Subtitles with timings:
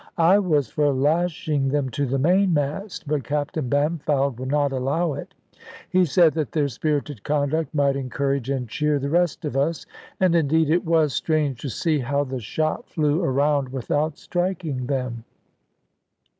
[0.17, 5.35] I was for lashing them to the mainmast, but Captain Bampfylde would not allow it;
[5.91, 9.85] he said that their spirited conduct might encourage and cheer the rest of us.
[10.19, 15.23] And indeed it was strange to see how the shot flew around without striking them.